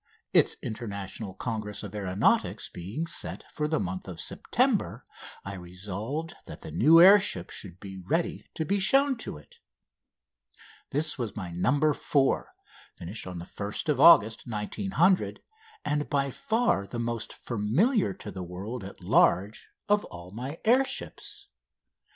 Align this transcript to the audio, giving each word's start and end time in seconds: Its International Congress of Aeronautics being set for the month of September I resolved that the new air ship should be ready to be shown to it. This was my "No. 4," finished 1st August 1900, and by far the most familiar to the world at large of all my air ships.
Its 0.33 0.55
International 0.63 1.35
Congress 1.35 1.83
of 1.83 1.93
Aeronautics 1.93 2.69
being 2.69 3.05
set 3.05 3.43
for 3.51 3.67
the 3.67 3.79
month 3.79 4.07
of 4.07 4.19
September 4.19 5.05
I 5.45 5.53
resolved 5.53 6.33
that 6.47 6.63
the 6.63 6.71
new 6.71 6.99
air 6.99 7.19
ship 7.19 7.51
should 7.51 7.79
be 7.79 7.99
ready 7.99 8.47
to 8.55 8.65
be 8.65 8.79
shown 8.79 9.15
to 9.17 9.37
it. 9.37 9.59
This 10.89 11.19
was 11.19 11.35
my 11.35 11.51
"No. 11.51 11.93
4," 11.93 12.51
finished 12.97 13.27
1st 13.27 13.99
August 13.99 14.47
1900, 14.47 15.43
and 15.85 16.09
by 16.09 16.31
far 16.31 16.87
the 16.87 16.97
most 16.97 17.31
familiar 17.31 18.11
to 18.11 18.31
the 18.31 18.41
world 18.41 18.83
at 18.83 19.03
large 19.03 19.69
of 19.87 20.03
all 20.05 20.31
my 20.31 20.59
air 20.65 20.83
ships. 20.83 21.47